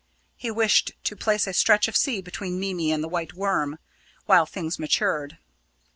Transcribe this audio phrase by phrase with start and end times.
[0.35, 3.77] He wished to place a stretch of sea between Mimi and the White Worm,
[4.25, 5.37] while things matured.